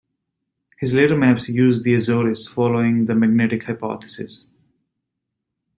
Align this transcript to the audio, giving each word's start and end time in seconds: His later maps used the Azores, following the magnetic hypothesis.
His 0.79 0.95
later 0.95 1.15
maps 1.15 1.47
used 1.47 1.83
the 1.83 1.93
Azores, 1.93 2.47
following 2.47 3.05
the 3.05 3.13
magnetic 3.13 3.65
hypothesis. 3.65 4.49